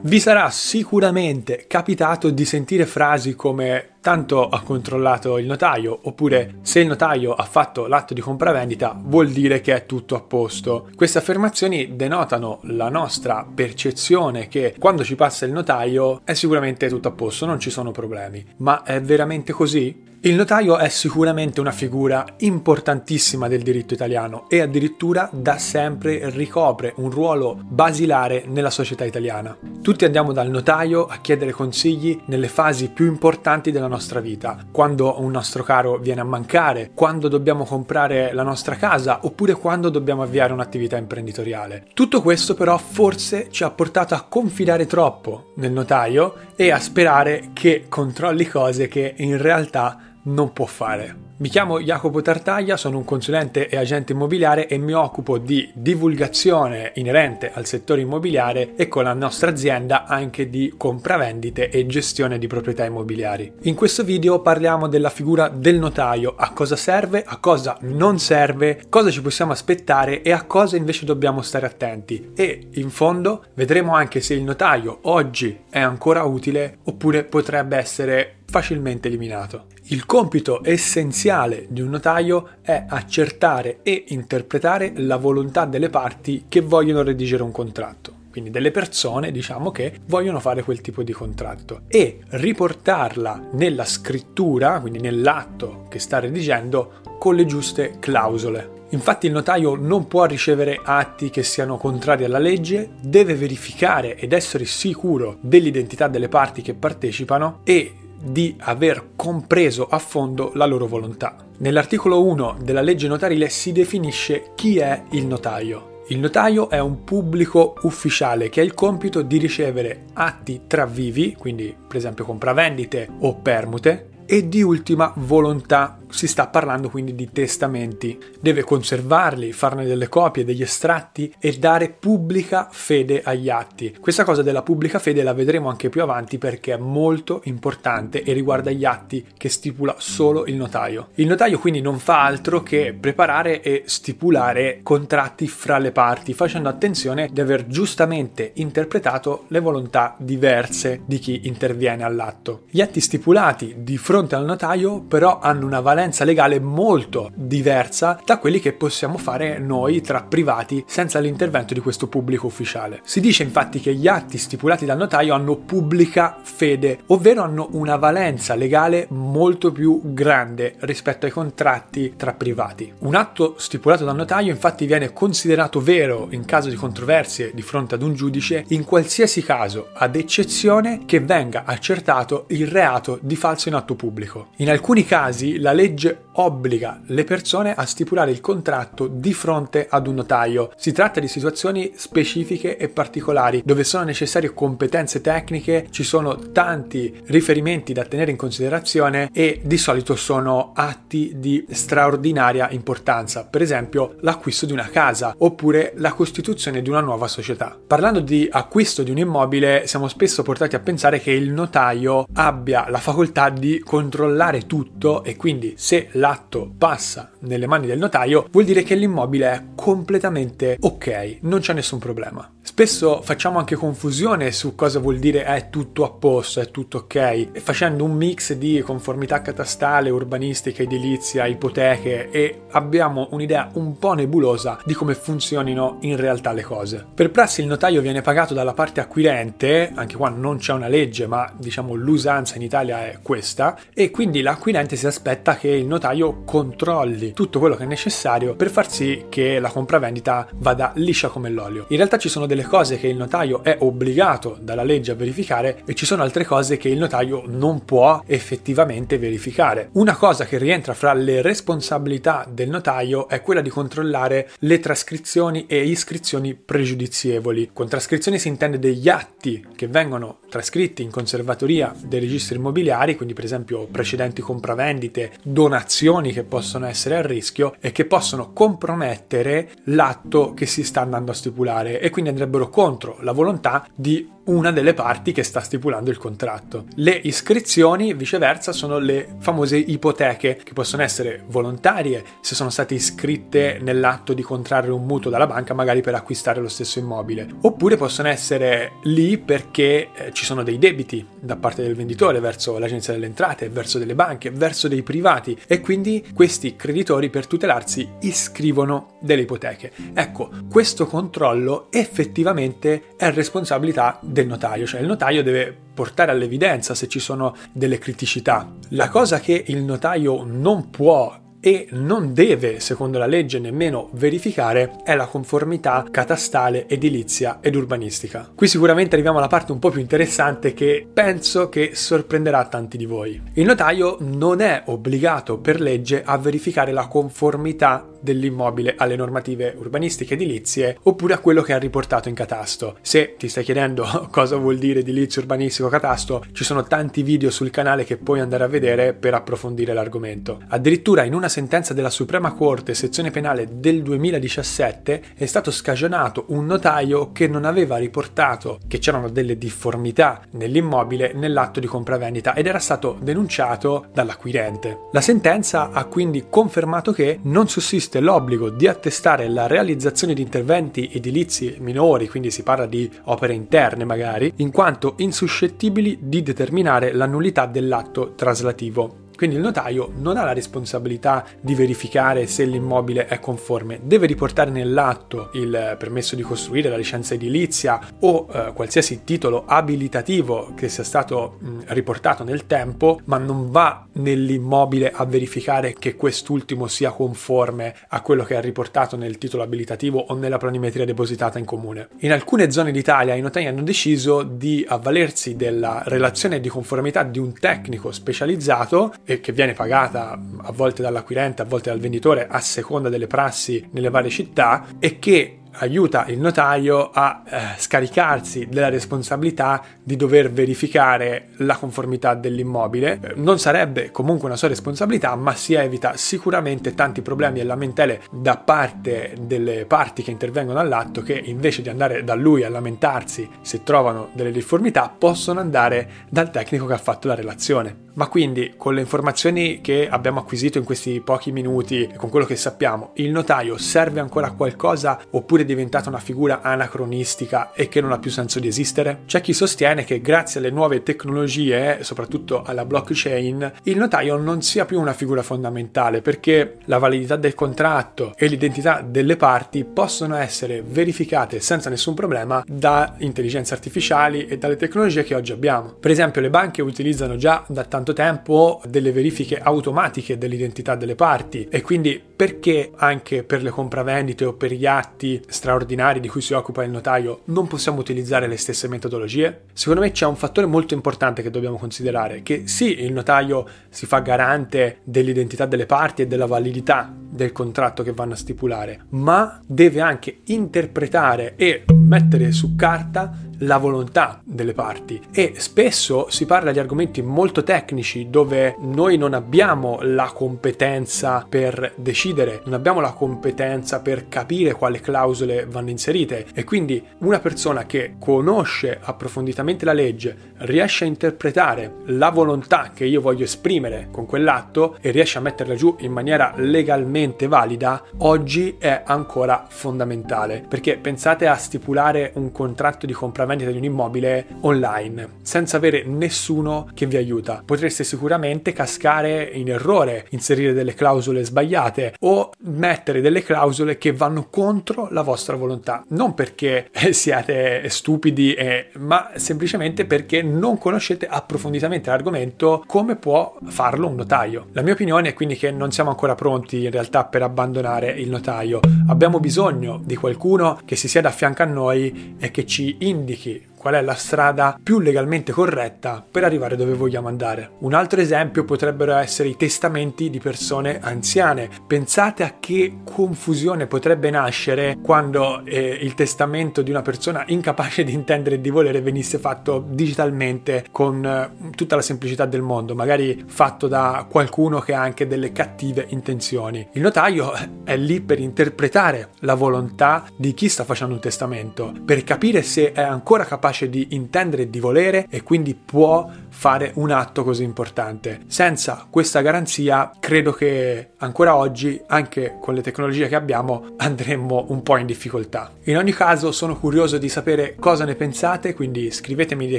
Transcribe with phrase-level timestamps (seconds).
[0.00, 6.80] Vi sarà sicuramente capitato di sentire frasi come tanto ha controllato il notaio oppure se
[6.80, 10.88] il notaio ha fatto l'atto di compravendita vuol dire che è tutto a posto.
[10.96, 17.08] Queste affermazioni denotano la nostra percezione che quando ci passa il notaio è sicuramente tutto
[17.08, 18.42] a posto, non ci sono problemi.
[18.56, 20.06] Ma è veramente così?
[20.20, 26.92] Il notaio è sicuramente una figura importantissima del diritto italiano e addirittura da sempre ricopre
[26.96, 29.56] un ruolo basilare nella società italiana.
[29.80, 35.20] Tutti andiamo dal notaio a chiedere consigli nelle fasi più importanti della nostra vita, quando
[35.20, 40.22] un nostro caro viene a mancare, quando dobbiamo comprare la nostra casa oppure quando dobbiamo
[40.22, 41.86] avviare un'attività imprenditoriale.
[41.94, 47.50] Tutto questo però forse ci ha portato a confidare troppo nel notaio e a sperare
[47.52, 51.26] che controlli cose che in realtà non può fare.
[51.40, 56.90] Mi chiamo Jacopo Tartaglia, sono un consulente e agente immobiliare e mi occupo di divulgazione
[56.96, 62.48] inerente al settore immobiliare e con la nostra azienda anche di compravendite e gestione di
[62.48, 63.52] proprietà immobiliari.
[63.62, 68.82] In questo video parliamo della figura del notaio, a cosa serve, a cosa non serve,
[68.88, 72.32] cosa ci possiamo aspettare e a cosa invece dobbiamo stare attenti.
[72.34, 78.38] E in fondo vedremo anche se il notaio oggi è ancora utile oppure potrebbe essere
[78.50, 79.66] facilmente eliminato.
[79.90, 86.60] Il compito essenziale di un notaio è accertare e interpretare la volontà delle parti che
[86.60, 91.80] vogliono redigere un contratto quindi delle persone diciamo che vogliono fare quel tipo di contratto
[91.88, 98.76] e riportarla nella scrittura, quindi nell'atto che sta redigendo con le giuste clausole.
[98.90, 104.32] Infatti il notaio non può ricevere atti che siano contrari alla legge, deve verificare ed
[104.32, 110.86] essere sicuro dell'identità delle parti che partecipano e di aver compreso a fondo la loro
[110.86, 111.36] volontà.
[111.58, 115.96] Nell'articolo 1 della legge notarile si definisce chi è il notaio.
[116.10, 121.36] Il notaio è un pubblico ufficiale che ha il compito di ricevere atti tra vivi,
[121.38, 125.98] quindi per esempio compravendite o permute, e di ultima volontà.
[126.10, 128.18] Si sta parlando quindi di testamenti.
[128.40, 133.96] Deve conservarli, farne delle copie, degli estratti e dare pubblica fede agli atti.
[133.98, 138.32] Questa cosa della pubblica fede la vedremo anche più avanti perché è molto importante e
[138.32, 141.08] riguarda gli atti che stipula solo il notaio.
[141.14, 146.68] Il notaio quindi non fa altro che preparare e stipulare contratti fra le parti, facendo
[146.68, 152.62] attenzione di aver giustamente interpretato le volontà diverse di chi interviene all'atto.
[152.70, 158.20] Gli atti stipulati di fronte fronte al notaio però hanno una valenza legale molto diversa
[158.24, 163.00] da quelli che possiamo fare noi tra privati senza l'intervento di questo pubblico ufficiale.
[163.04, 167.94] Si dice infatti che gli atti stipulati dal notaio hanno pubblica fede, ovvero hanno una
[167.94, 172.92] valenza legale molto più grande rispetto ai contratti tra privati.
[173.00, 177.94] Un atto stipulato dal notaio infatti viene considerato vero in caso di controversie di fronte
[177.94, 183.68] ad un giudice in qualsiasi caso, ad eccezione che venga accertato il reato di falso
[183.68, 184.48] in atto pubblico pubblico.
[184.56, 190.06] In alcuni casi la legge obbliga le persone a stipulare il contratto di fronte ad
[190.06, 190.70] un notaio.
[190.76, 197.20] Si tratta di situazioni specifiche e particolari dove sono necessarie competenze tecniche, ci sono tanti
[197.26, 204.14] riferimenti da tenere in considerazione e di solito sono atti di straordinaria importanza, per esempio
[204.20, 207.76] l'acquisto di una casa oppure la costituzione di una nuova società.
[207.86, 212.86] Parlando di acquisto di un immobile siamo spesso portati a pensare che il notaio abbia
[212.88, 218.64] la facoltà di controllare tutto e quindi se l'atto passa nelle mani del notaio vuol
[218.64, 222.48] dire che l'immobile è completamente ok, non c'è nessun problema.
[222.68, 227.58] Spesso facciamo anche confusione su cosa vuol dire è tutto a posto, è tutto ok,
[227.60, 234.78] facendo un mix di conformità catastale, urbanistica, edilizia, ipoteche e abbiamo un'idea un po' nebulosa
[234.84, 237.06] di come funzionino in realtà le cose.
[237.12, 241.26] Per prassi il notaio viene pagato dalla parte acquirente, anche qua non c'è una legge,
[241.26, 246.42] ma diciamo l'usanza in Italia è questa, e quindi l'acquirente si aspetta che il notaio
[246.44, 251.48] controlli tutto quello che è necessario per far sì che la compravendita vada liscia come
[251.48, 251.86] l'olio.
[251.88, 255.82] In realtà ci sono delle cose che il notaio è obbligato dalla legge a verificare
[255.84, 259.90] e ci sono altre cose che il notaio non può effettivamente verificare.
[259.92, 265.66] Una cosa che rientra fra le responsabilità del notaio è quella di controllare le trascrizioni
[265.66, 267.70] e iscrizioni pregiudizievoli.
[267.72, 273.34] Con trascrizioni si intende degli atti che vengono trascritti in conservatoria dei registri immobiliari, quindi
[273.34, 280.54] per esempio precedenti compravendite, donazioni che possono essere a rischio e che possono compromettere l'atto
[280.54, 284.94] che si sta andando a stipulare e quindi andrebbero contro la volontà di una delle
[284.94, 286.86] parti che sta stipulando il contratto.
[286.96, 293.78] Le iscrizioni, viceversa, sono le famose ipoteche che possono essere volontarie se sono state iscritte
[293.80, 298.28] nell'atto di contrarre un mutuo dalla banca, magari per acquistare lo stesso immobile, oppure possono
[298.28, 303.26] essere lì perché eh, ci sono dei debiti da parte del venditore verso l'agenzia delle
[303.26, 309.42] entrate, verso delle banche, verso dei privati e quindi questi creditori per tutelarsi iscrivono delle
[309.42, 309.92] ipoteche.
[310.14, 317.08] Ecco, questo controllo effettivamente è responsabilità del notaio, cioè il notaio deve portare all'evidenza se
[317.08, 318.70] ci sono delle criticità.
[318.90, 325.00] La cosa che il notaio non può e non deve, secondo la legge, nemmeno verificare
[325.02, 328.48] è la conformità catastale, edilizia ed urbanistica.
[328.54, 333.06] Qui sicuramente arriviamo alla parte un po' più interessante che penso che sorprenderà tanti di
[333.06, 333.40] voi.
[333.54, 340.34] Il notaio non è obbligato per legge a verificare la conformità dell'immobile alle normative urbanistiche
[340.34, 342.96] edilizie oppure a quello che ha riportato in catasto.
[343.00, 347.70] Se ti stai chiedendo cosa vuol dire edilizio urbanistico catasto, ci sono tanti video sul
[347.70, 350.60] canale che puoi andare a vedere per approfondire l'argomento.
[350.68, 356.66] Addirittura in una sentenza della Suprema Corte, sezione penale del 2017, è stato scagionato un
[356.66, 362.78] notaio che non aveva riportato che c'erano delle difformità nell'immobile nell'atto di compravendita ed era
[362.78, 365.08] stato denunciato dall'acquirente.
[365.12, 370.40] La sentenza ha quindi confermato che non sussiste esiste l'obbligo di attestare la realizzazione di
[370.40, 377.12] interventi edilizi minori, quindi si parla di opere interne magari, in quanto insuscettibili di determinare
[377.12, 379.26] la nullità dell'atto traslativo.
[379.38, 384.68] Quindi il notaio non ha la responsabilità di verificare se l'immobile è conforme, deve riportare
[384.68, 391.04] nell'atto il permesso di costruire, la licenza edilizia o eh, qualsiasi titolo abilitativo che sia
[391.04, 397.94] stato mh, riportato nel tempo, ma non va nell'immobile a verificare che quest'ultimo sia conforme
[398.08, 402.08] a quello che è riportato nel titolo abilitativo o nella planimetria depositata in comune.
[402.22, 407.38] In alcune zone d'Italia i notai hanno deciso di avvalersi della relazione di conformità di
[407.38, 412.60] un tecnico specializzato e che viene pagata a volte dall'acquirente, a volte dal venditore a
[412.60, 418.88] seconda delle prassi nelle varie città e che aiuta il notaio a eh, scaricarsi della
[418.88, 423.20] responsabilità di dover verificare la conformità dell'immobile.
[423.22, 428.22] Eh, non sarebbe comunque una sua responsabilità, ma si evita sicuramente tanti problemi e lamentele
[428.32, 433.48] da parte delle parti che intervengono all'atto che invece di andare da lui a lamentarsi
[433.60, 438.06] se trovano delle difformità possono andare dal tecnico che ha fatto la relazione.
[438.18, 442.46] Ma quindi con le informazioni che abbiamo acquisito in questi pochi minuti e con quello
[442.46, 447.86] che sappiamo, il notaio serve ancora a qualcosa oppure è diventata una figura anacronistica e
[447.86, 449.20] che non ha più senso di esistere?
[449.24, 454.84] C'è chi sostiene che grazie alle nuove tecnologie, soprattutto alla blockchain, il notaio non sia
[454.84, 460.82] più una figura fondamentale perché la validità del contratto e l'identità delle parti possono essere
[460.84, 465.94] verificate senza nessun problema da intelligenze artificiali e dalle tecnologie che oggi abbiamo.
[466.00, 471.14] Per esempio le banche utilizzano già da tanto tanto tempo delle verifiche automatiche dell'identità delle
[471.14, 476.40] parti e quindi perché anche per le compravendite o per gli atti straordinari di cui
[476.40, 479.62] si occupa il notaio non possiamo utilizzare le stesse metodologie?
[479.72, 484.06] Secondo me c'è un fattore molto importante che dobbiamo considerare, che sì, il notaio si
[484.06, 489.60] fa garante dell'identità delle parti e della validità del contratto che vanno a stipulare, ma
[489.66, 495.20] deve anche interpretare e mettere su carta la volontà delle parti.
[495.32, 501.92] E spesso si parla di argomenti molto tecnici dove noi non abbiamo la competenza per
[501.96, 506.46] decidere, non abbiamo la competenza per capire quali clausole vanno inserite.
[506.54, 513.04] E quindi una persona che conosce approfonditamente la legge, riesce a interpretare la volontà che
[513.04, 518.76] io voglio esprimere con quell'atto e riesce a metterla giù in maniera legalmente valida, oggi
[518.78, 520.64] è ancora fondamentale.
[520.68, 521.97] Perché pensate a stipulare
[522.34, 527.62] un contratto di compravendita vendita di un immobile online senza avere nessuno che vi aiuta.
[527.64, 534.46] Potreste sicuramente cascare in errore, inserire delle clausole sbagliate o mettere delle clausole che vanno
[534.50, 536.04] contro la vostra volontà.
[536.08, 544.08] Non perché siate stupidi, eh, ma semplicemente perché non conoscete approfonditamente l'argomento come può farlo
[544.08, 544.66] un notaio.
[544.72, 548.28] La mia opinione è quindi che non siamo ancora pronti in realtà per abbandonare il
[548.28, 548.80] notaio.
[549.08, 553.67] Abbiamo bisogno di qualcuno che si sieda a fianco a noi e che ci indichi
[553.78, 557.70] qual è la strada più legalmente corretta per arrivare dove vogliamo andare.
[557.78, 561.70] Un altro esempio potrebbero essere i testamenti di persone anziane.
[561.86, 568.12] Pensate a che confusione potrebbe nascere quando eh, il testamento di una persona incapace di
[568.12, 573.44] intendere e di volere venisse fatto digitalmente con eh, tutta la semplicità del mondo, magari
[573.46, 576.86] fatto da qualcuno che ha anche delle cattive intenzioni.
[576.92, 577.52] Il notaio
[577.84, 582.92] è lì per interpretare la volontà di chi sta facendo un testamento, per capire se
[582.92, 587.44] è ancora capace capace di intendere e di volere e quindi può fare un atto
[587.44, 588.40] così importante.
[588.46, 594.82] Senza questa garanzia credo che ancora oggi, anche con le tecnologie che abbiamo, andremmo un
[594.82, 595.70] po' in difficoltà.
[595.84, 599.78] In ogni caso sono curioso di sapere cosa ne pensate, quindi scrivetemi dei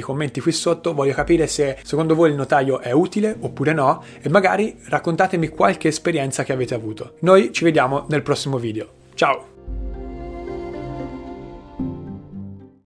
[0.00, 4.28] commenti qui sotto, voglio capire se secondo voi il notaio è utile oppure no e
[4.28, 7.14] magari raccontatemi qualche esperienza che avete avuto.
[7.20, 8.98] Noi ci vediamo nel prossimo video.
[9.14, 9.49] Ciao!